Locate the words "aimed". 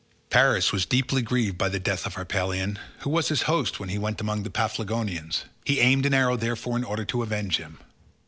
5.79-6.07